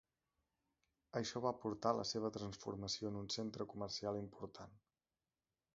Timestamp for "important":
4.25-4.77